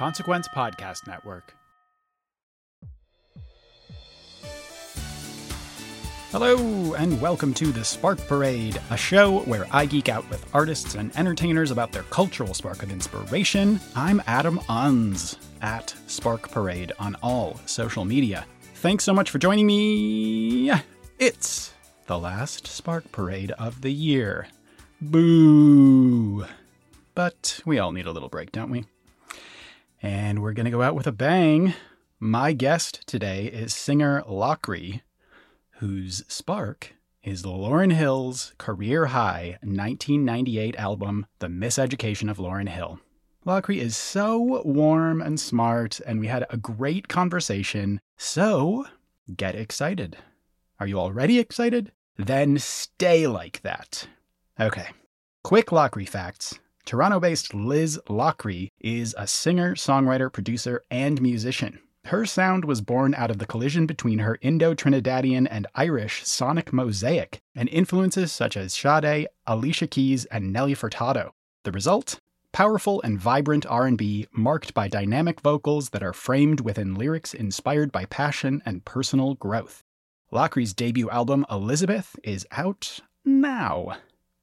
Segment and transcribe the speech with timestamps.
[0.00, 1.54] Consequence Podcast Network.
[6.30, 10.94] Hello, and welcome to the Spark Parade, a show where I geek out with artists
[10.94, 13.78] and entertainers about their cultural spark of inspiration.
[13.94, 18.46] I'm Adam Unze at Spark Parade on all social media.
[18.76, 20.72] Thanks so much for joining me.
[21.18, 21.74] It's
[22.06, 24.48] the last Spark Parade of the year.
[25.02, 26.46] Boo!
[27.14, 28.86] But we all need a little break, don't we?
[30.02, 31.74] And we're going to go out with a bang.
[32.18, 35.02] My guest today is singer LOKRE,
[35.78, 42.98] whose spark is Lauryn Hill's career high 1998 album, The Miseducation of Lauryn Hill.
[43.44, 48.00] LOKRE is so warm and smart, and we had a great conversation.
[48.16, 48.86] So
[49.36, 50.16] get excited.
[50.78, 51.92] Are you already excited?
[52.16, 54.06] Then stay like that.
[54.58, 54.88] Okay.
[55.42, 56.58] Quick LOKRE facts.
[56.84, 61.78] Toronto based Liz LOKRE is a singer, songwriter, producer, and musician.
[62.06, 66.72] Her sound was born out of the collision between her Indo Trinidadian and Irish sonic
[66.72, 71.32] mosaic and influences such as Sade, Alicia Keys, and Nelly Furtado.
[71.64, 72.18] The result?
[72.52, 78.06] Powerful and vibrant R&B marked by dynamic vocals that are framed within lyrics inspired by
[78.06, 79.84] passion and personal growth.
[80.32, 83.98] LOKRE's debut album Elizabeth is out now.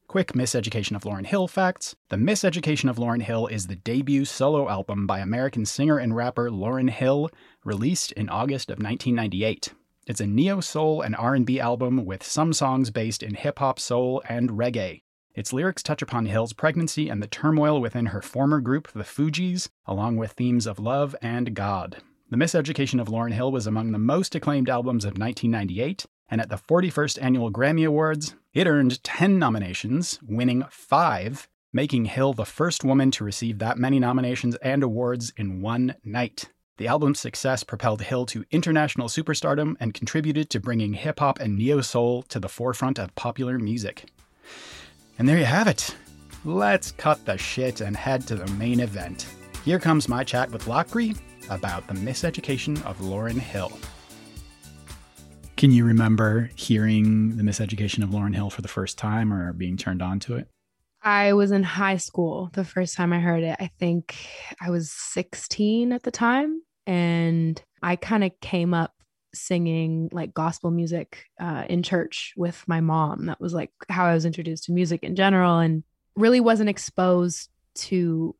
[0.07, 1.94] Quick Miseducation of Lauryn Hill facts.
[2.07, 6.50] The Miseducation of Lauryn Hill is the debut solo album by American singer and rapper
[6.50, 7.29] Lauryn Hill,
[7.66, 9.73] released in August of 1998.
[10.07, 15.01] It's a neo-soul and R&B album with some songs based in hip-hop, soul, and reggae.
[15.35, 19.67] Its lyrics touch upon Hill's pregnancy and the turmoil within her former group, the Fugees,
[19.85, 21.97] along with themes of love and God.
[22.29, 26.50] The Miseducation of Lauryn Hill was among the most acclaimed albums of 1998, and at
[26.50, 32.84] the 41st Annual Grammy Awards, it earned 10 nominations, winning five, making Hill the first
[32.84, 36.50] woman to receive that many nominations and awards in one night.
[36.78, 41.56] The album's success propelled Hill to international superstardom and contributed to bringing hip hop and
[41.56, 44.06] neo soul to the forefront of popular music.
[45.19, 45.96] And there you have it.
[46.44, 49.28] Let's cut the shit and head to the main event.
[49.66, 51.13] Here comes my chat with LOKRE
[51.51, 53.72] about the miseducation of Lauryn Hill.
[55.57, 59.75] Can you remember hearing the miseducation of Lauryn Hill for the first time or being
[59.75, 60.47] turned on to it?
[61.01, 63.57] I was in high school the first time I heard it.
[63.59, 64.16] I think
[64.62, 66.62] I was 16 at the time.
[66.85, 68.94] And I kind of came up
[69.34, 73.25] singing like gospel music uh, in church with my mom.
[73.25, 75.84] That was like how I was introduced to music in general and
[76.16, 78.35] really wasn't exposed to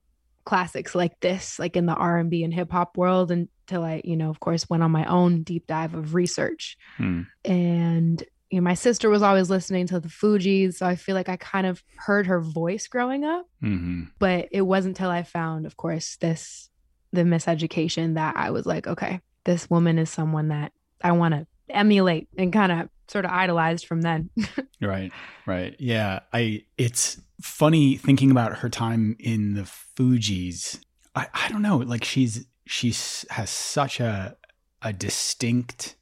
[0.46, 3.32] classics like this, like in the R&B and hip hop world
[3.68, 6.78] until I, you know, of course, went on my own deep dive of research.
[6.98, 7.24] Hmm.
[7.44, 11.28] And you know, my sister was always listening to the Fugees, so I feel like
[11.28, 13.46] I kind of heard her voice growing up.
[13.62, 14.04] Mm-hmm.
[14.20, 16.70] But it wasn't until I found, of course, this
[17.12, 21.48] the miseducation that I was like, okay, this woman is someone that I want to
[21.70, 24.30] emulate and kind of sort of idolized from then.
[24.80, 25.12] Right,
[25.48, 25.76] right.
[25.80, 30.80] Yeah, I it's funny thinking about her time in the Fugees.
[31.16, 34.38] I I don't know, like she's she's has such a
[34.82, 35.96] a distinct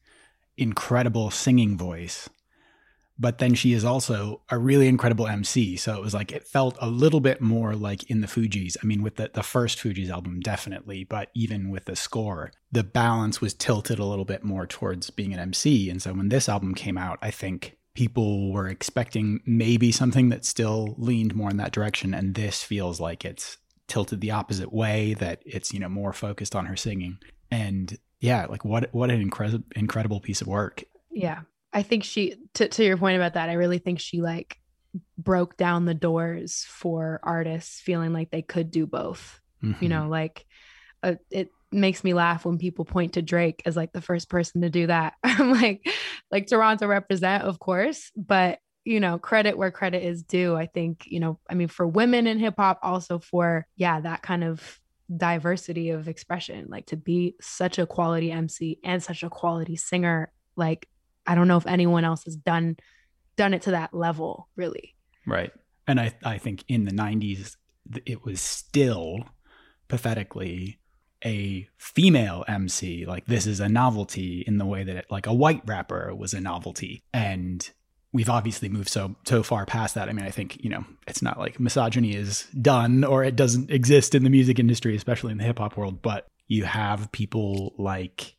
[0.57, 2.29] incredible singing voice.
[3.17, 5.77] But then she is also a really incredible MC.
[5.77, 8.75] So it was like it felt a little bit more like in the Fugees.
[8.83, 12.83] I mean, with the, the first Fugees album, definitely, but even with the score, the
[12.83, 15.89] balance was tilted a little bit more towards being an MC.
[15.89, 20.44] And so when this album came out, I think people were expecting maybe something that
[20.44, 22.13] still leaned more in that direction.
[22.13, 23.57] And this feels like it's
[23.88, 27.18] tilted the opposite way, that it's, you know, more focused on her singing.
[27.52, 30.84] And yeah, like what what an incredible incredible piece of work.
[31.12, 31.42] yeah.
[31.74, 34.58] I think she to to your point about that, I really think she like
[35.18, 39.42] broke down the doors for artists feeling like they could do both.
[39.62, 39.84] Mm-hmm.
[39.84, 40.46] You know, like
[41.04, 44.62] uh, it makes me laugh when people point to Drake as like the first person
[44.62, 45.16] to do that.
[45.24, 45.86] I'm like,
[46.32, 50.56] like Toronto represent, of course, but you know, credit where credit is due.
[50.56, 54.22] I think, you know, I mean, for women in hip hop, also for, yeah, that
[54.22, 54.80] kind of
[55.16, 60.32] diversity of expression, like to be such a quality MC and such a quality singer.
[60.56, 60.88] Like,
[61.28, 62.78] I don't know if anyone else has done
[63.36, 64.96] done it to that level, really.
[65.28, 65.52] Right.
[65.88, 67.58] And I, I think in the 90s,
[68.06, 69.26] it was still
[69.88, 70.80] pathetically
[71.24, 73.06] a female MC.
[73.06, 76.34] Like, this is a novelty in the way that, it, like, a white rapper was
[76.34, 77.04] a novelty.
[77.14, 77.70] And
[78.15, 80.07] we've obviously moved so so far past that.
[80.07, 83.69] I mean, I think you know it's not like misogyny is done or it doesn't
[83.69, 86.01] exist in the music industry, especially in the hip hop world.
[86.01, 88.35] But you have people like,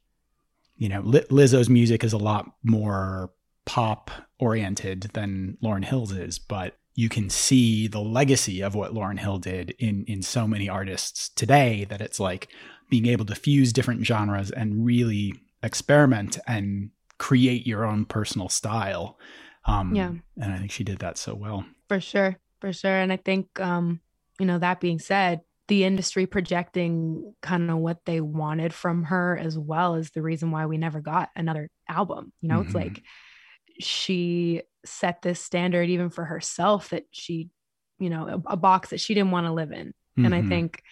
[0.77, 3.33] you know, Lizzo's music is a lot more
[3.67, 9.19] pop oriented than Lauryn Hill's is, but you can see the legacy of what Lauryn
[9.19, 12.49] Hill did in in so many artists today that it's like
[12.89, 19.19] being able to fuse different genres and really experiment and create your own personal style.
[19.67, 21.65] Um, yeah, and I think she did that so well.
[21.89, 22.97] For sure, for sure.
[22.97, 24.01] And I think, um,
[24.39, 29.37] you know, that being said, the industry projecting kind of what they wanted from her
[29.37, 32.33] as well is the reason why we never got another album.
[32.41, 32.67] You know, mm-hmm.
[32.67, 33.03] it's like
[33.81, 37.51] she set this standard even for herself that she,
[37.99, 39.89] you know, a, a box that she didn't want to live in.
[39.89, 40.25] Mm-hmm.
[40.25, 40.49] And I mm-hmm.
[40.49, 40.83] think,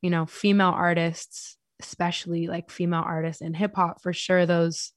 [0.00, 4.92] you know, female artists, especially like female artists in hip hop, for sure, those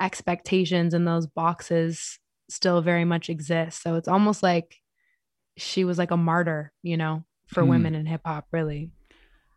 [0.00, 2.18] expectations and those boxes
[2.52, 3.82] still very much exists.
[3.82, 4.76] So it's almost like
[5.56, 7.68] she was like a martyr, you know, for mm.
[7.68, 8.90] women in hip hop, really.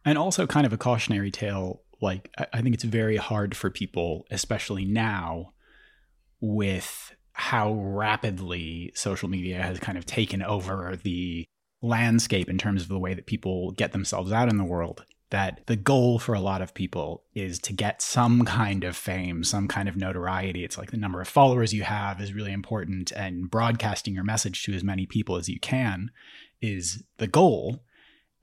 [0.03, 1.81] And also kind of a cautionary tale.
[2.01, 5.53] Like, I think it's very hard for people, especially now,
[6.42, 11.45] with how rapidly social media has kind of taken over the
[11.81, 15.62] landscape in terms of the way that people get themselves out in the world that
[15.66, 19.68] the goal for a lot of people is to get some kind of fame, some
[19.68, 20.63] kind of notoriety.
[20.63, 24.63] It's like the number of followers you have is really important, and broadcasting your message
[24.63, 26.12] to as many people as you can
[26.62, 27.83] is the goal.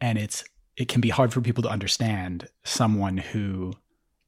[0.00, 0.44] And it's
[0.76, 3.74] it can be hard for people to understand someone who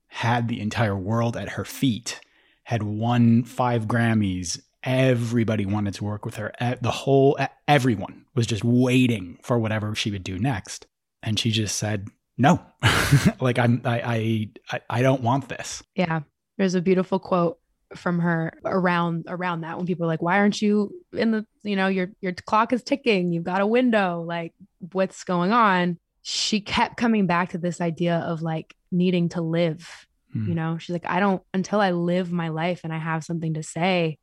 [0.07, 2.21] had the entire world at her feet,
[2.65, 4.61] had won five Grammys.
[4.85, 6.53] Everybody wanted to work with her.
[6.81, 10.87] The whole, everyone was just waiting for whatever she would do next.
[11.23, 12.61] And she just said, no,
[13.41, 15.83] like I'm, I, I, I don't want this.
[15.95, 16.21] Yeah.
[16.59, 17.59] There's a beautiful quote
[17.97, 21.77] from her around around that when people are like why aren't you in the you
[21.77, 24.53] know your your clock is ticking you've got a window like
[24.93, 30.07] what's going on she kept coming back to this idea of like needing to live
[30.35, 30.49] mm.
[30.49, 33.55] you know she's like i don't until i live my life and i have something
[33.55, 34.19] to say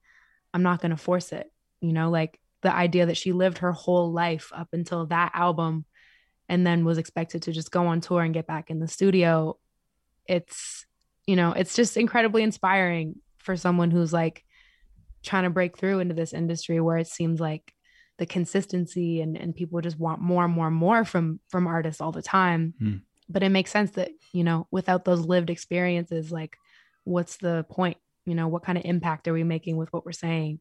[0.54, 1.50] i'm not going to force it
[1.80, 5.86] you know like the idea that she lived her whole life up until that album
[6.52, 9.58] and then was expected to just go on tour and get back in the studio
[10.28, 10.86] it's
[11.26, 14.44] you know it's just incredibly inspiring for someone who's like
[15.24, 17.74] trying to break through into this industry where it seems like
[18.18, 22.02] the consistency and and people just want more and more and more from from artists
[22.02, 22.74] all the time.
[22.82, 23.02] Mm.
[23.30, 26.58] but it makes sense that you know without those lived experiences like
[27.06, 27.98] what's the point?
[28.26, 30.60] You know what kind of impact are we making with what we're saying?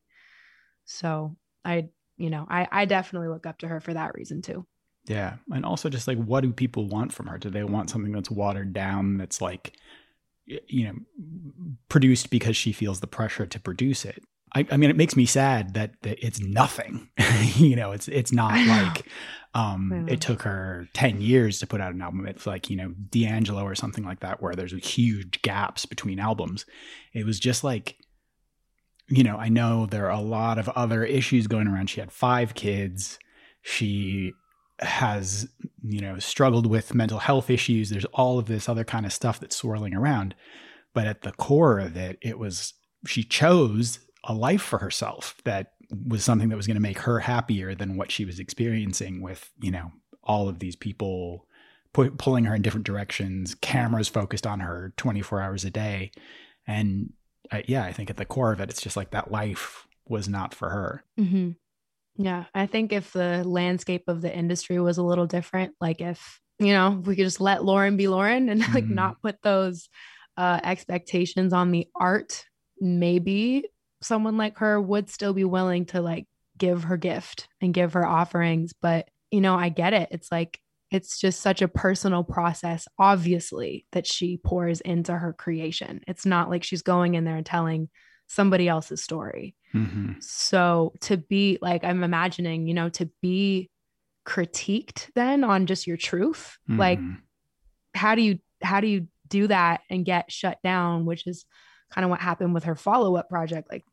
[0.85, 4.67] So i you know i i definitely look up to her for that reason too
[5.07, 5.37] yeah.
[5.53, 7.39] And also just like what do people want from her?
[7.39, 9.77] Do they want something that's watered down that's like
[10.47, 10.95] you know
[11.89, 14.23] produced because she feels the pressure to produce it?
[14.55, 17.09] I, I mean it makes me sad that, that it's nothing.
[17.57, 19.07] you know, it's it's not like
[19.55, 22.27] um it took her 10 years to put out an album.
[22.27, 26.67] It's like, you know, D'Angelo or something like that where there's huge gaps between albums.
[27.15, 27.97] It was just like
[29.11, 31.91] you know, I know there are a lot of other issues going around.
[31.91, 33.19] She had five kids.
[33.61, 34.33] She
[34.81, 35.49] has
[35.83, 37.91] you know struggled with mental health issues.
[37.91, 40.35] There's all of this other kind of stuff that's swirling around.
[40.93, 42.75] But at the core of it it was
[43.07, 45.73] she chose a life for herself that
[46.07, 49.51] was something that was going to make her happier than what she was experiencing with
[49.61, 51.47] you know all of these people
[51.93, 56.11] pu- pulling her in different directions cameras focused on her 24 hours a day.
[56.67, 57.13] And
[57.53, 60.29] I, yeah i think at the core of it it's just like that life was
[60.29, 61.05] not for her.
[61.19, 61.51] Mm-hmm.
[62.23, 62.45] Yeah.
[62.55, 66.75] I think if the landscape of the industry was a little different, like if, you
[66.75, 68.95] know, we could just let Lauryn be Lauryn and like mm-hmm.
[68.95, 69.89] not put those
[70.37, 72.45] uh, expectations on the art,
[72.79, 73.65] maybe
[74.03, 76.27] someone like her would still be willing to like
[76.59, 78.75] give her gift and give her offerings.
[78.83, 80.09] But, you know, I get it.
[80.11, 80.61] It's like,
[80.91, 86.03] it's just such a personal process, obviously, that she pours into her creation.
[86.07, 87.89] It's not like she's going in there and telling
[88.31, 89.57] somebody else's story.
[89.75, 90.13] Mm-hmm.
[90.21, 93.71] So to be like, I'm imagining, you know, to be
[94.27, 97.19] critiqued then on just your truth, like, Mhm.
[97.95, 101.45] how do you, how do you do that and get shut down, which is
[101.91, 103.69] kind of what happened with her follow up project.
[103.71, 103.85] Like,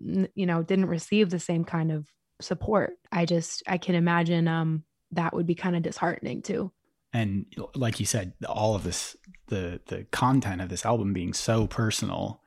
[0.00, 2.06] n- you know, didn't receive the same kind of
[2.40, 2.94] support.
[3.10, 6.72] I just, I can imagine um, that would be kind of disheartening too.
[7.14, 7.44] and
[7.74, 9.14] like you said all of this
[9.48, 12.40] the the content of this album being so personal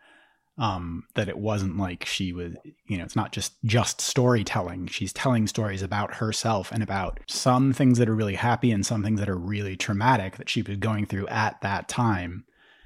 [0.58, 2.56] um that it wasn't like she was
[2.88, 7.74] you know it's not just just storytelling she's telling stories about herself and about some
[7.74, 10.78] things that are really happy and some things that are really traumatic that she was
[10.78, 12.46] going through at that time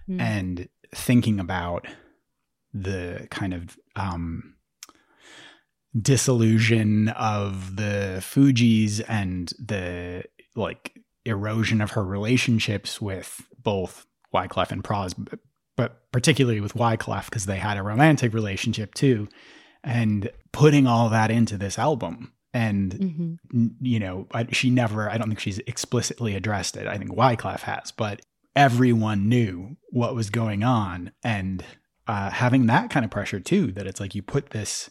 [0.09, 0.19] Mm.
[0.21, 1.85] and thinking about
[2.73, 4.55] the kind of um
[5.99, 10.23] disillusion of the Fugees and the
[10.55, 15.13] like erosion of her relationships with both Wyclef and Pras,
[15.79, 19.27] but, particularly with Wyclef because they had a romantic relationship too,
[19.83, 22.33] and putting all that into this album.
[22.53, 23.71] And Mhm.
[23.81, 26.87] you know, I, she never, I don't think she's explicitly addressed it.
[26.87, 28.21] I think Wyclef has, but
[28.55, 31.11] everyone knew what was going on.
[31.23, 31.63] And
[32.07, 34.89] uh, having that kind of pressure too, that it's like you put this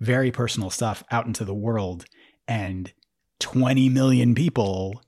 [0.00, 2.04] very personal stuff out into the world
[2.48, 2.92] and
[3.38, 5.00] 20 million people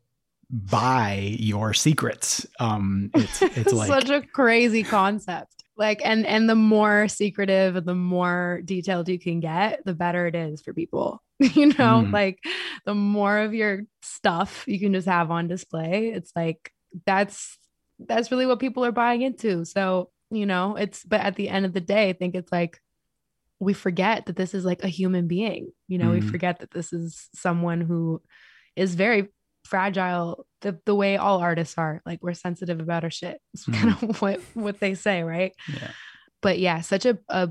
[0.51, 2.47] buy your secrets.
[2.59, 5.55] Um, it's, it's like, such a crazy concept.
[5.77, 10.27] Like, and and the more secretive and the more detailed you can get, the better
[10.27, 11.23] it is for people.
[11.39, 12.13] you know, Mm.
[12.13, 12.39] like
[12.85, 16.09] the more of your stuff you can just have on display.
[16.09, 16.71] It's like
[17.07, 17.57] that's
[17.99, 19.65] that's really what people are buying into.
[19.65, 22.79] So you know, it's but at the end of the day, I think it's like
[23.59, 25.69] we forget that this is like a human being.
[25.89, 26.31] You know, we Mhm.
[26.31, 28.21] forget that this is someone who
[28.77, 29.29] is very
[29.71, 33.75] fragile the, the way all artists are like we're sensitive about our shit it's Mhm.
[33.75, 35.91] kind of what what they say right yeah.
[36.43, 37.51] but yeah such a, a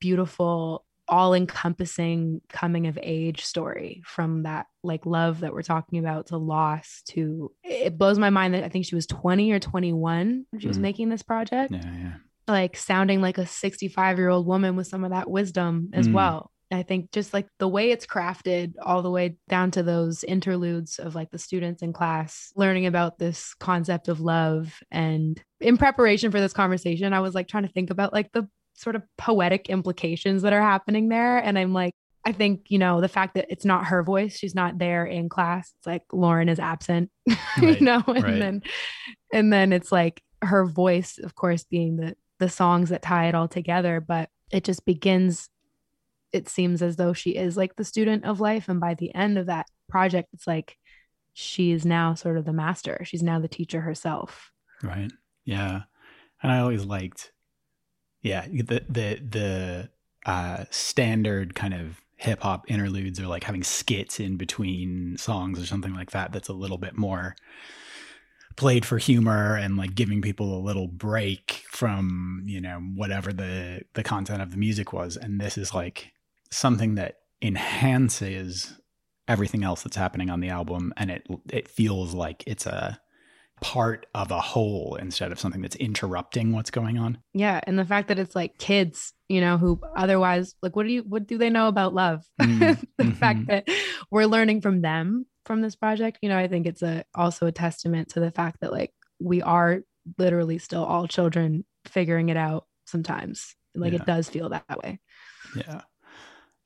[0.00, 6.26] beautiful all encompassing coming of age story from that like love that we're talking about
[6.26, 10.44] to loss to it blows my mind that i think she was 20 or 21
[10.50, 10.82] when she was Mhm.
[10.82, 11.80] making this project Yeah.
[11.96, 12.12] Yeah.
[12.46, 16.12] like sounding like a 65 year old woman with some of that wisdom as Mm.
[16.14, 16.50] well.
[16.70, 20.98] I think just like the way it's crafted, all the way down to those interludes
[20.98, 24.78] of like the students in class learning about this concept of love.
[24.90, 28.48] And in preparation for this conversation, I was like trying to think about like the
[28.74, 31.38] sort of poetic implications that are happening there.
[31.38, 31.94] And I'm like,
[32.24, 35.30] I think, you know, the fact that it's not her voice, she's not there in
[35.30, 35.72] class.
[35.78, 38.38] It's like Lauryn is absent, Right, you know, and right.
[38.38, 38.62] then
[39.32, 43.34] and then it's like her voice, of course, being the the songs that tie it
[43.34, 45.48] all together, but it just begins
[46.32, 49.38] it seems as though she is like the student of life and by the end
[49.38, 50.76] of that project it's like
[51.40, 53.00] she is now sort of the master.
[53.04, 54.50] She's now the teacher herself.
[54.82, 55.12] Right.
[55.44, 55.82] Yeah.
[56.42, 57.30] And I always liked,
[58.22, 59.88] yeah, the the the
[60.26, 65.66] uh, standard kind of hip hop interludes or like having skits in between songs or
[65.66, 66.32] something like that.
[66.32, 67.36] That's a little bit more
[68.56, 73.82] played for humor and like giving people a little break from you know whatever the
[73.94, 75.16] the content of the music was.
[75.16, 76.12] And this is like
[76.50, 78.74] something that enhances
[79.26, 83.00] everything else that's happening on the album, and it it feels like it's a
[83.60, 87.18] part of a whole instead of something that's interrupting what's going on.
[87.34, 90.92] Yeah, and the fact that it's like kids, you know, who otherwise like what do
[90.92, 92.24] you what do they know about love?
[92.40, 93.16] Mm, the mhm.
[93.16, 93.68] fact that
[94.10, 97.52] we're learning from them from this project, you know, I think it's a also a
[97.52, 99.80] testament to the fact that like we are
[100.18, 103.54] literally still all children figuring it out sometimes.
[103.74, 104.00] Like Yeah.
[104.00, 105.00] it does feel that way.
[105.56, 105.82] Yeah.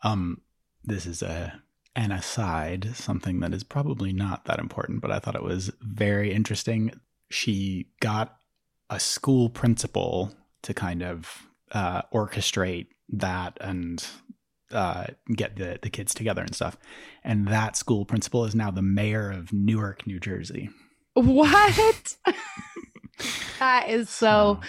[0.02, 0.40] Um
[0.84, 1.62] this is a
[1.94, 6.32] an aside, something that is probably not that important, but I thought it was very
[6.32, 6.92] interesting.
[7.30, 8.36] She got
[8.88, 10.32] a school principal
[10.62, 14.04] to kind of uh, orchestrate that and
[14.70, 16.78] uh, get the, the kids together and stuff.
[17.22, 20.70] And that school principal is now the mayor of Newark, New Jersey.
[21.14, 22.16] What?
[23.58, 24.60] that is so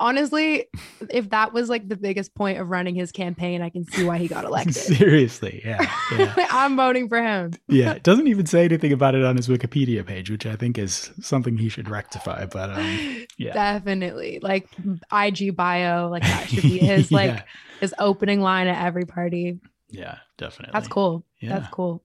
[0.00, 0.66] honestly,
[1.10, 4.18] if that was like the biggest point of running his campaign, I can see why
[4.18, 4.74] he got elected.
[4.74, 5.90] Seriously, yeah.
[6.16, 6.34] Yeah.
[6.50, 7.52] I'm voting for him.
[7.68, 10.78] yeah, it doesn't even say anything about it on his Wikipedia page, which I think
[10.78, 12.46] is something he should rectify.
[12.46, 13.52] But um, yeah.
[13.52, 14.40] Definitely.
[14.42, 14.68] Like
[15.12, 17.44] IG bio, like that should be his like
[17.80, 19.60] his opening line at every party.
[19.90, 20.72] yeah, definitely.
[20.72, 21.24] That's cool.
[21.40, 21.58] Yeah.
[21.58, 22.02] That's cool.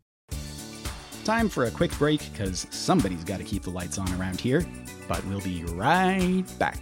[1.26, 4.66] Time for a quick break because somebody's got to keep the lights on around here.
[5.08, 6.82] But we'll be right back.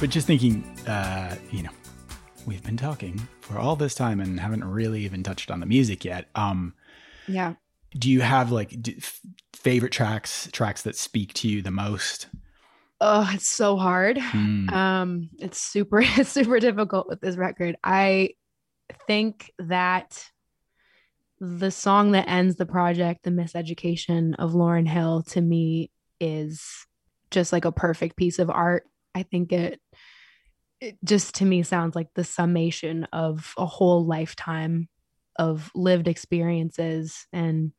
[0.00, 1.70] But just thinking, uh, you know,
[2.46, 6.04] we've been talking for all this time and haven't really even touched on the music
[6.04, 6.28] yet.
[6.36, 6.74] Um,
[7.26, 7.54] Yeah.
[7.98, 9.20] do you have like d- f-
[9.54, 12.28] favorite tracks, tracks that speak to you the most?
[13.00, 14.18] Oh, it's so hard.
[14.18, 14.68] Hmm.
[14.70, 17.76] Um, it's super, it's super difficult with this record.
[17.82, 18.30] I
[19.08, 20.24] think that
[21.40, 25.90] the song that ends the project, The Miseducation of Lauryn Hill, to me
[26.20, 26.86] is
[27.32, 28.84] just like a perfect piece of art.
[29.18, 29.80] I think it
[30.80, 34.88] it just to me sounds like the summation of a whole lifetime
[35.36, 37.72] of lived experiences and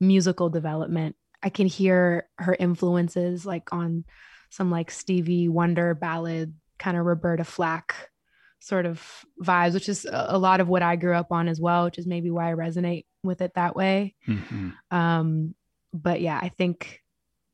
[0.00, 1.14] musical development.
[1.42, 4.04] I can hear her influences like on
[4.50, 8.10] some like Stevie Wonder ballad, kind of Roberta Flack
[8.58, 11.84] sort of vibes, which is a lot of what I grew up on as well,
[11.84, 14.16] which is maybe why I resonate with it that way.
[14.26, 14.74] Mhm.
[14.90, 15.54] Um,
[15.94, 17.00] but yeah, I think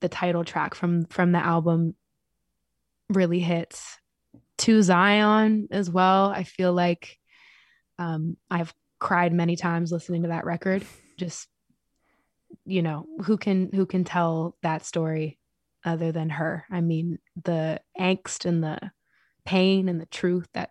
[0.00, 1.94] the title track from from the album
[3.08, 3.98] really hits.
[4.60, 6.30] To Zion as well.
[6.30, 7.18] I feel like
[7.98, 10.82] um, I've cried many times listening to that record.
[11.18, 11.48] Just
[12.64, 15.38] you know, who can who can tell that story
[15.84, 16.64] other than her?
[16.70, 18.78] I mean, the angst and the
[19.44, 20.70] pain and the truth that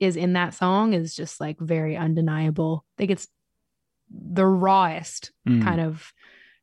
[0.00, 2.84] is in that song is just like very undeniable.
[2.84, 3.28] I think it's
[4.10, 5.62] the rawest Mm.
[5.62, 6.12] kind of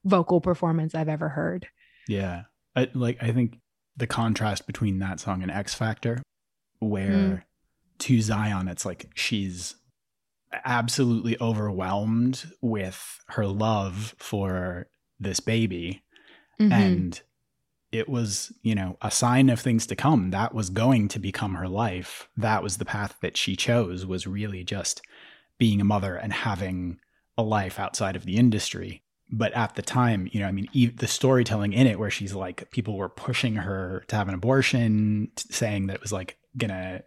[0.04, 1.68] vocal performance I've ever heard.
[2.10, 2.44] Yeah.
[2.76, 3.58] I, like I think
[3.98, 6.22] the contrast between that song and Ex-Factor,
[6.80, 7.44] where Mm.
[8.00, 9.76] to Zion, it's like she's
[10.66, 14.88] absolutely overwhelmed with her love for
[15.20, 16.04] this baby.
[16.60, 16.72] Mhm.
[16.72, 17.22] And
[17.92, 20.30] it was, you know, a sign of things to come.
[20.32, 22.30] That was going to become her life.
[22.38, 25.02] That was the path that she chose, was really just
[25.58, 27.00] being a mother and having
[27.38, 30.88] a life outside of the industry but at the time, you know, I mean, e-
[30.88, 35.30] the storytelling in it, where she's like, people were pushing her to have an abortion,
[35.36, 37.04] t- saying that it was like gonna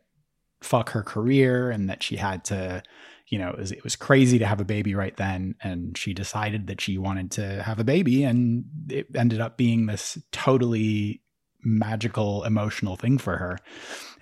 [0.62, 2.82] fuck her career, and that she had to,
[3.28, 6.12] you know, it was, it was crazy to have a baby right then, and she
[6.12, 11.22] decided that she wanted to have a baby, and it ended up being this totally
[11.62, 13.58] magical emotional thing for her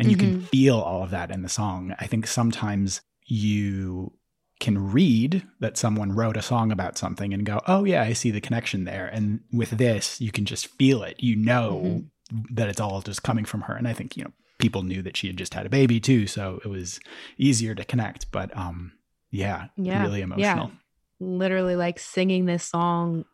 [0.01, 0.43] and you can Mhm.
[0.49, 4.13] feel all of that in the song i think sometimes you
[4.61, 8.31] can read that someone wrote a song about something and go, oh, yeah, I see
[8.31, 9.07] the connection there.
[9.07, 11.17] And with this, you can just feel it.
[11.21, 12.03] You know
[12.51, 13.75] that it's all just coming from her.
[13.75, 16.27] And I think, you know, people knew that she had just had a baby too.
[16.27, 16.99] So it was
[17.39, 18.31] easier to connect.
[18.33, 18.93] But um,
[19.31, 20.25] yeah, Yeah, really yeah.
[20.25, 20.73] emotional.
[21.21, 23.25] literally like singing this song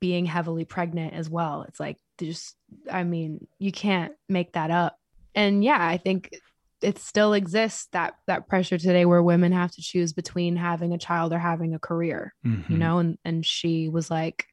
[0.00, 1.64] being heavily pregnant as well.
[1.68, 2.56] It's like just
[2.92, 4.98] I mean, you can't make that up.
[5.34, 6.34] And yeah, I think
[6.82, 10.98] it still exists that that pressure today where women have to choose between having a
[10.98, 12.78] child or having a career, you Mhm.
[12.78, 14.46] know, and and she was like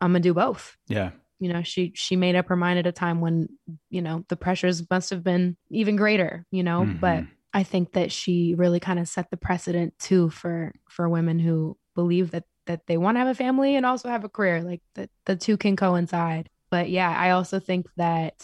[0.00, 0.76] I'm going to do both.
[0.88, 1.12] Yeah.
[1.38, 3.48] You know, she she made up her mind at a time when,
[3.90, 7.28] you know, the pressures must have been even greater, you know, but Mhm.
[7.54, 11.78] I think that she really kind of set the precedent too for for women who
[11.94, 14.82] believe that that they want to have a family and also have a career like
[14.94, 16.50] that the two can coincide.
[16.70, 18.34] But yeah, I also think that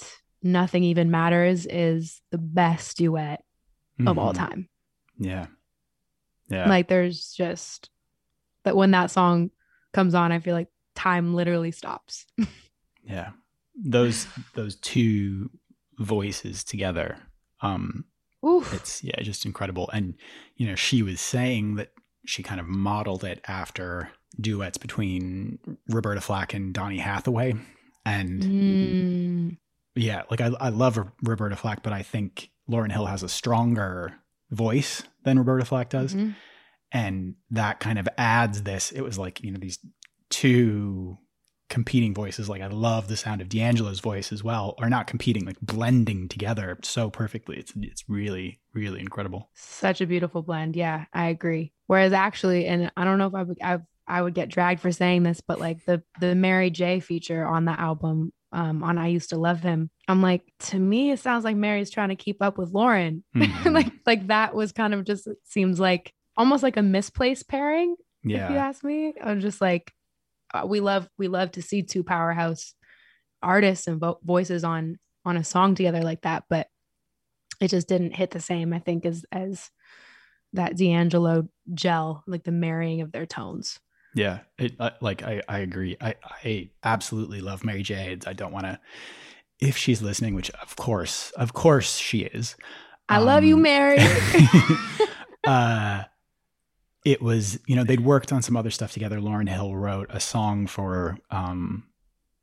[0.42, 3.44] Nothing Even Matters is the best duet
[4.06, 4.36] of all Mhm.
[4.36, 4.68] time.
[5.18, 5.46] Yeah.
[6.48, 6.68] Yeah.
[6.68, 7.90] Like there's just
[8.64, 9.50] that when that song
[9.92, 12.26] comes on, I feel like time literally stops.
[13.04, 13.30] Yeah.
[13.74, 15.50] Those those two
[15.98, 17.16] voices together.
[17.60, 18.04] Um
[18.46, 18.72] Oof.
[18.72, 19.90] it's yeah, just incredible.
[19.92, 20.14] And
[20.56, 21.90] you know, she was saying that
[22.26, 27.54] she kind of modeled it after duets between Roberta Flack and Donny Hathaway.
[28.06, 29.56] And Mm,
[29.94, 34.14] yeah, like I I love Roberta Flack, but I think Lauryn Hill has a stronger
[34.50, 36.14] voice than Roberta Flack does.
[36.14, 36.34] mhm.
[36.92, 39.78] and that kind of adds this it was like you know these
[40.30, 41.18] two
[41.72, 42.50] competing voices.
[42.50, 46.28] Like I love the sound of D'Angelo's voice as well, or not competing, like blending
[46.28, 47.56] together so perfectly.
[47.56, 49.48] It's it's really really incredible.
[49.54, 50.76] Such a beautiful blend.
[50.76, 51.72] Yeah, I agree.
[51.86, 54.92] Whereas actually, and I don't know if I would I, I would get dragged for
[54.92, 59.08] saying this, but like the the Mary J feature on the album um, on I
[59.08, 59.90] Used to Love Him.
[60.08, 63.22] I'm like, to me, it sounds like Mary's trying to keep up with Lauryn.
[63.34, 63.70] Mm-hmm.
[63.70, 67.96] like, like that was kind of just seems like almost like a misplaced pairing.
[68.22, 68.44] Yeah.
[68.44, 69.92] If you ask me, I'm just like,
[70.54, 72.74] uh, we love we love to see two powerhouse
[73.42, 76.68] artists and vo- voices on on a song together like that, but
[77.60, 78.72] it just didn't hit the same.
[78.72, 79.70] I think as as
[80.52, 83.80] that D'Angelo gel, like the marrying of their tones.
[84.14, 85.96] Yeah, it, uh, like I, I agree.
[86.00, 88.18] I, I absolutely love Mary J.
[88.26, 88.78] I don't want to,
[89.60, 92.56] if she's listening, which of course, of course she is.
[93.08, 93.98] I um, love you, um, Mary.
[95.46, 96.04] uh,
[97.04, 99.18] it was, you know, they'd worked on some other stuff together.
[99.18, 101.84] Lauryn Hill wrote a song for, um,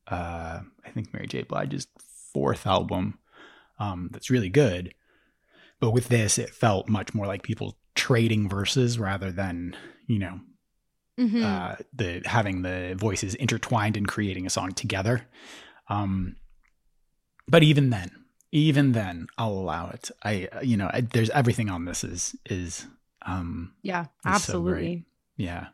[0.07, 1.43] uh, I think Mary J.
[1.43, 1.87] Blige's
[2.33, 3.19] fourth album,
[3.79, 4.93] um, that's really good.
[5.79, 9.77] But with this, it felt much more like people trading verses rather than,
[10.07, 10.41] you know,
[11.19, 11.43] mm-hmm.
[11.43, 15.27] uh, the having the voices intertwined and creating a song together.
[15.89, 16.37] Um,
[17.47, 18.11] but even then,
[18.51, 20.09] even then, I'll allow it.
[20.23, 22.85] I, you know, I, there's everything on this is is
[23.25, 25.67] um, yeah, absolutely, so yeah,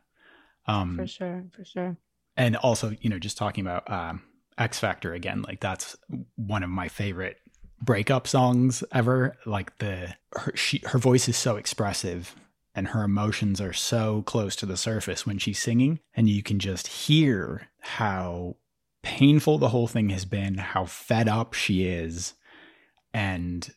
[0.66, 1.96] um, for sure, for sure.
[2.36, 4.22] And also, you know, just talking about um,
[4.58, 5.96] Ex-Factor again, like that's
[6.34, 7.38] one of my favorite
[7.80, 9.36] breakup songs ever.
[9.46, 12.34] Like the her she her voice is so expressive
[12.76, 16.58] and her emotions are so close to the surface when she's singing and you can
[16.58, 18.54] just hear how
[19.02, 22.34] painful the whole thing has been how fed up she is
[23.14, 23.72] and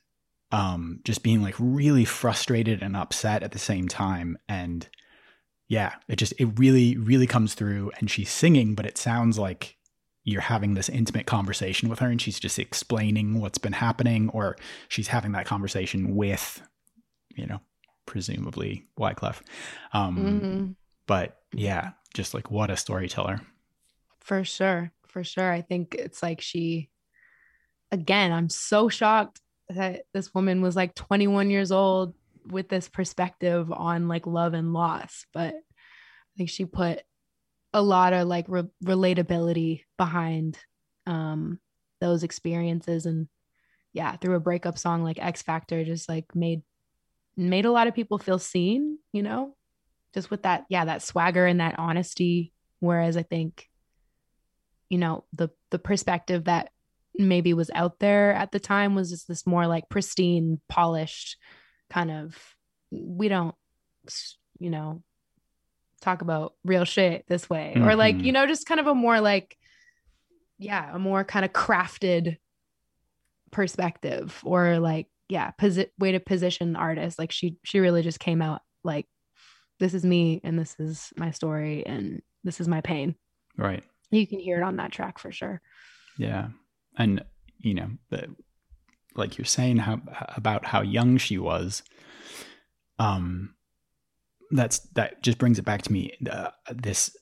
[0.52, 4.90] um just being like really frustrated and upset at the same time and
[5.68, 9.78] yeah it just it really really comes through and she's singing but it sounds like
[10.26, 14.58] you're having this intimate conversation with her and she's just explaining what's been happening or
[14.90, 16.62] she's having that conversation with
[17.36, 17.62] you know
[18.10, 19.40] presumably Wyclef.
[19.94, 20.72] Um, mm-hmm.
[21.08, 23.40] But yeah, just like what a storyteller.
[24.20, 24.92] For sure.
[25.08, 25.50] For sure.
[25.50, 26.90] I think it's like she,
[27.92, 32.16] again, I'm so shocked that this woman was like 21 years old
[32.48, 35.26] with this perspective on like love and loss.
[35.32, 37.04] But I think she put
[37.74, 40.58] a lot of like re- relatability behind
[41.06, 41.60] um,
[42.02, 43.06] those experiences.
[43.06, 43.28] And
[43.94, 46.64] yeah, through a breakup song like Ex-Factor, just like made
[47.48, 49.56] made a lot of people feel seen, you know,
[50.14, 52.52] just with that, yeah, that swagger and that honesty.
[52.80, 53.70] Whereas I think,
[54.90, 56.72] you know, the the perspective that
[57.18, 61.38] maybe was out there at the time was just this more like pristine, polished
[61.90, 62.56] kind of
[62.92, 63.56] we don't,
[64.60, 65.04] you know,
[66.02, 67.74] talk about real shit this way.
[67.76, 67.88] Mm-hmm.
[67.88, 68.26] Or like, mm-hmm.
[68.26, 69.58] you know, just kind of a more like,
[70.58, 72.38] yeah, a more kind of crafted
[73.52, 78.42] perspective or like yeah posi- way to position artists like she she really just came
[78.42, 79.06] out like
[79.80, 83.16] this is me and this is my story and this is my pain.
[83.58, 83.84] Right.
[84.12, 85.62] You can hear it on that track for sure.
[86.18, 86.50] Yeah.
[86.98, 87.24] And
[87.60, 88.28] you know the,
[89.16, 90.02] like you're saying how
[90.36, 91.84] about how young she was
[93.00, 93.54] um
[94.52, 97.16] that's that just brings it back to me uh, this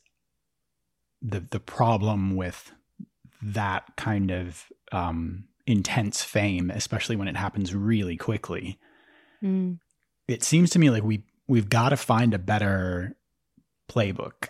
[1.22, 2.72] the the problem with
[3.42, 8.80] that kind of um intense fame, especially when it happens really quickly.
[9.44, 9.80] Mm.
[10.28, 13.16] It seems to me like we we've got to find a better
[13.90, 14.50] playbook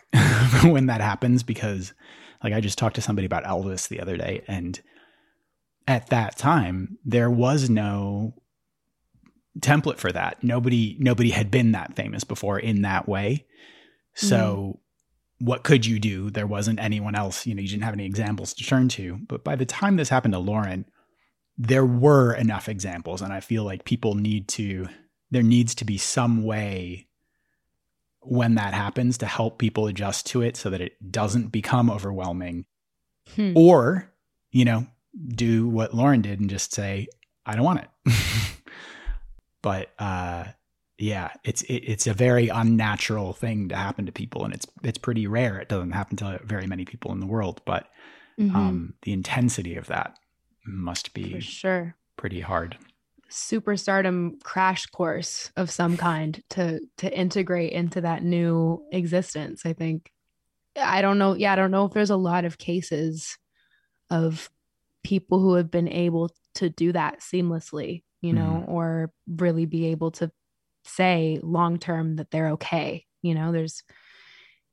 [0.72, 1.94] when that happens because
[2.44, 4.80] like I just talked to somebody about Elvis the other day and
[5.88, 8.34] at that time there was no
[9.60, 10.44] template for that.
[10.44, 13.46] Nobody nobody had been that famous before in that way.
[14.16, 14.80] So
[15.38, 15.46] mm.
[15.46, 16.30] what could you do?
[16.32, 19.20] There wasn't anyone else, you know, you didn't have any examples to turn to.
[19.28, 20.86] But by the time this happened to Lauryn,
[21.58, 24.88] there were enough examples and i feel like people need to
[25.32, 27.08] there needs to be some way
[28.22, 32.66] when that happens to help people adjust to it so that it doesn't become overwhelming
[33.36, 33.54] hmm.
[33.56, 34.12] or
[34.52, 34.86] you know
[35.30, 37.08] do what lauryn did and just say
[37.46, 38.14] i don't want it
[39.62, 40.44] but uh
[41.00, 44.98] yeah it's it, it's a very unnatural thing to happen to people and it's it's
[44.98, 47.88] pretty rare it doesn't happen to very many people in the world but
[48.40, 48.56] mm-hmm.
[48.56, 50.18] um the intensity of that
[50.68, 52.78] must be For sure pretty hard
[53.30, 60.10] superstardom crash course of some kind to to integrate into that new existence i think
[60.80, 63.38] i don't know yeah i don't know if there's a lot of cases
[64.10, 64.50] of
[65.04, 68.70] people who have been able to do that seamlessly you know mm.
[68.70, 70.32] or really be able to
[70.86, 73.84] say long term that they're okay you know there's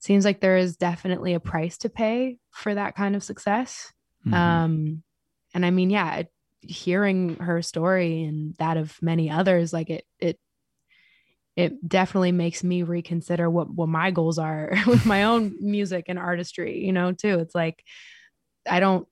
[0.04, 3.90] seems like there is definitely a price to pay for that kind of success.
[4.26, 4.34] Mhm.
[4.34, 5.02] Um,
[5.54, 6.24] and I mean, yeah,
[6.60, 10.38] hearing her story and that of many others, like it, it,
[11.56, 16.18] it definitely makes me reconsider what what my goals are with my own music and
[16.18, 16.84] artistry.
[16.84, 17.38] You know, too.
[17.38, 17.84] It's like
[18.68, 19.06] I don't,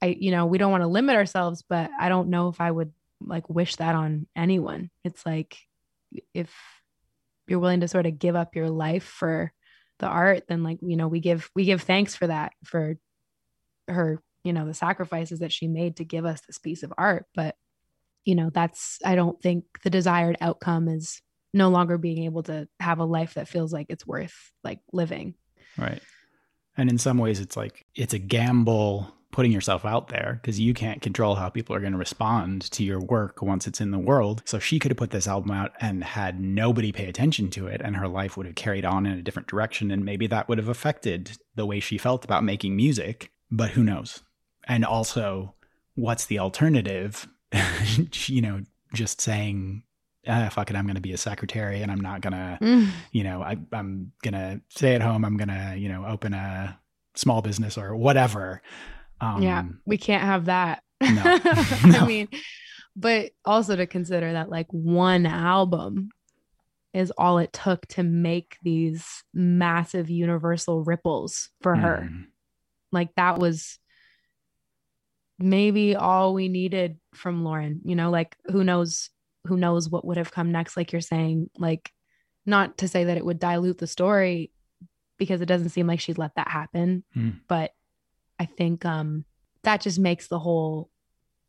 [0.00, 2.70] I you know, we don't want to limit ourselves, but I don't know if I
[2.70, 4.90] would like wish that on anyone.
[5.04, 5.58] It's like
[6.32, 6.54] if
[7.48, 9.52] you're willing to sort of give up your life for
[9.98, 12.96] the art, then like you know, we give we give thanks for that for
[13.88, 17.26] her you know the sacrifices that she made to give us this piece of art
[17.34, 17.54] but
[18.24, 21.22] you know that's i don't think the desired outcome is
[21.54, 24.34] no longer being able to have a life that feels like it's worth
[24.64, 25.34] like living
[25.78, 26.02] Right.
[26.76, 30.72] And in some ways, it's like it's a gamble putting yourself out there because you
[30.72, 33.98] can't control how people are going to respond to your work once it's in the
[33.98, 34.42] world.
[34.46, 37.80] So she could have put this album out and had nobody pay attention to it,
[37.82, 39.90] and her life would have carried on in a different direction.
[39.90, 43.30] And maybe that would have affected the way she felt about making music.
[43.50, 44.22] But who knows?
[44.68, 45.54] And also,
[45.94, 47.26] what's the alternative?
[48.26, 48.62] you know,
[48.94, 49.82] just saying,
[50.26, 53.24] ah, fuck it, I'm going to be a secretary and I'm not going to you
[53.24, 55.24] know, I, I'm gonna stay at home.
[55.24, 56.78] I'm gonna, you know, open a
[57.14, 58.62] small business or whatever.
[59.20, 61.22] Um, yeah we can't have that No.
[61.24, 62.28] i mean
[62.94, 66.10] but also to consider that like one album
[66.94, 72.26] is all it took to make these massive universal ripples for her mm,
[72.92, 73.78] like that was
[75.38, 79.10] maybe all we needed from Lauryn, you know, like who knows
[79.46, 81.92] who knows what would have come next like you're saying, like
[82.44, 84.50] not to say that it would dilute the story
[85.18, 87.30] because it doesn't seem like she'd let that happen, Hmm.
[87.48, 87.72] but
[88.38, 89.24] I think um
[89.62, 90.90] that just makes the whole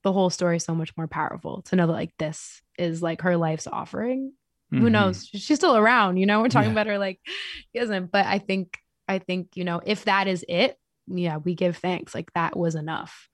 [0.03, 3.37] the whole story so much more powerful to know that like this is like her
[3.37, 4.33] life's offering.
[4.71, 4.91] Who mhm.
[4.91, 5.25] knows?
[5.25, 6.41] She's still around, you know.
[6.41, 6.73] We're talking Yeah.
[6.73, 10.45] about her like she isn't, but I think I think, you know, if that is
[10.47, 12.13] it, yeah, we give thanks.
[12.13, 13.27] Like that was enough.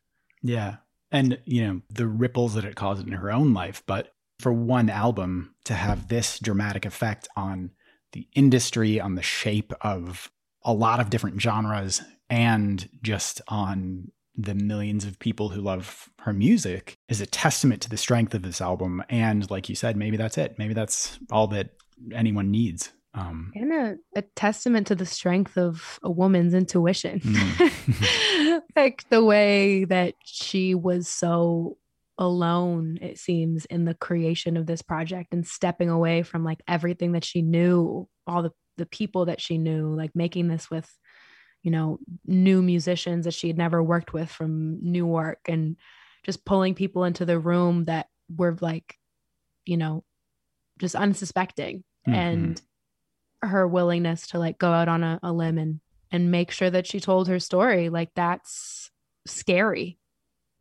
[0.45, 0.77] Yeah.
[1.11, 3.83] And, you know, the ripples that it caused in her own life.
[3.85, 7.71] But for one album to have this dramatic effect on
[8.11, 10.31] the industry, on the shape of
[10.63, 16.33] a lot of different genres, and just on the millions of people who love her
[16.33, 19.03] music is a testament to the strength of this album.
[19.09, 20.55] And like you said, maybe that's it.
[20.57, 21.69] Maybe that's all that
[22.13, 22.91] anyone needs.
[23.17, 28.61] Um, and a, a testament to the strength of a woman's intuition Mm.
[28.75, 31.77] like the way that she was so
[32.17, 37.11] alone it seems in the creation of this project and stepping away from like everything
[37.13, 40.89] that she knew all the the people that she knew like making this with
[41.61, 45.77] you know new musicians that she had never worked with from newark and
[46.23, 48.95] just pulling people into the room that were like
[49.65, 50.03] you know
[50.79, 52.13] just unsuspecting mhm.
[52.13, 52.61] and
[53.45, 55.79] her willingness to like go out on a, a limb and
[56.11, 58.91] and make sure that she told her story like that's
[59.27, 59.97] scary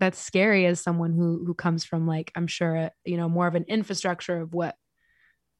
[0.01, 3.47] that's scary as someone who who comes from like i'm sure a, you know more
[3.47, 4.77] of an infrastructure of what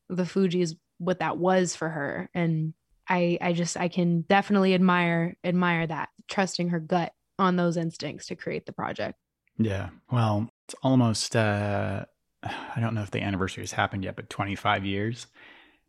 [0.09, 2.75] the Fugees what that was for her and
[3.09, 8.27] i i just i can definitely admire admire that trusting her gut on those instincts
[8.27, 9.19] to create the project
[9.59, 9.91] Yeah.
[10.11, 12.05] Well, it's almost uh
[12.43, 15.27] I don't know if the anniversary has happened yet, but 25 years.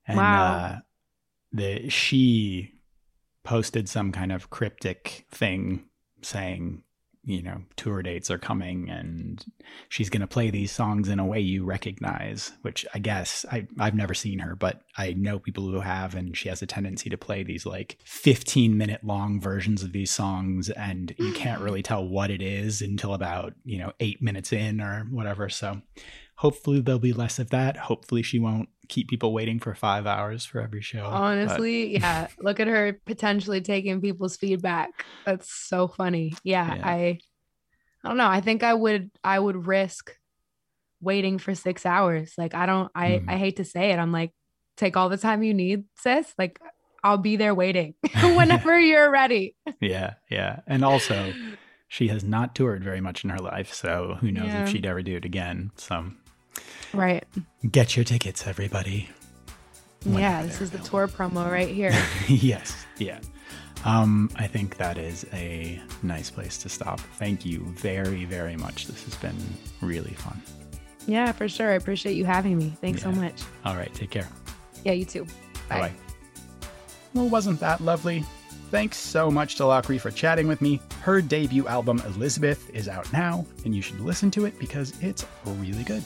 [0.08, 0.56] And Wow.
[0.56, 0.76] uh
[1.56, 2.74] the she
[3.44, 5.86] posted some kind of cryptic thing
[6.22, 6.82] saying,
[7.24, 9.44] you know, tour dates are coming and
[9.90, 13.68] she's going to play these songs in a way you recognize, which I guess I
[13.80, 17.10] I've never seen her, but I know people who have and she has a tendency
[17.10, 21.82] to play these like 15 minute long versions of these songs and you can't really
[21.82, 25.50] tell what it is until about, you know, 8 minutes in or whatever.
[25.50, 25.82] So
[26.36, 27.78] hopefully there'll be less of that.
[27.78, 31.04] Hopefully she won't keep people waiting for 5 hours for every show.
[31.04, 34.90] but- honestly yeah look at her potentially taking people's feedback
[35.26, 36.88] that's so funny yeah, Yeah.
[36.88, 36.96] i
[38.04, 40.12] i don't know i think i would i would risk
[41.02, 43.26] waiting for six hours like i don't i Mhm.
[43.30, 44.32] i hate to say it i'm like
[44.78, 46.60] take all the time you need sis like
[47.04, 50.62] i'll be there waiting whenever you're ready yeah, yeah.
[50.68, 51.34] And also
[51.88, 54.64] she has not toured very much in her life, so who knows Yeah.
[54.64, 55.72] if she'd ever do it again.
[55.76, 56.12] So
[56.94, 57.24] right
[57.72, 59.10] get your tickets, everybody.
[60.04, 61.08] Whenever yeah this is the available.
[61.08, 61.94] tour promo right here
[62.28, 63.20] yes, yeah.
[63.84, 67.00] Um, I think that is a nice place to stop.
[67.20, 68.88] Thank you very, very much.
[68.88, 69.36] This has been
[69.82, 70.42] really fun.
[71.08, 74.28] yeah for sure i appreciate you having me thanks so much All right, take care.
[74.84, 75.26] yeah you too
[75.70, 75.80] Bye Bye.
[75.90, 75.94] bye.
[77.14, 78.24] Well, wasn't that lovely?
[78.72, 80.82] Thanks so much to LOKRE for chatting with me.
[81.02, 85.26] Her debut album, Elizabeth, is out now, and you should listen to it because it's
[85.46, 86.04] really good.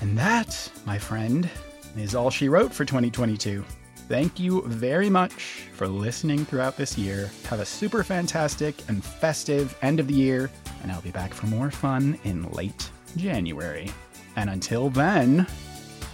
[0.00, 1.48] And that, my friend,
[1.96, 3.64] is all she wrote for 2022.
[4.08, 5.32] Thank you very much
[5.72, 7.30] for listening throughout this year.
[7.48, 10.50] Have a super fantastic and festive end of the year,
[10.82, 13.90] and I'll be back for more fun in late January.
[14.36, 15.46] And until then,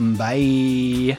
[0.01, 1.19] bye.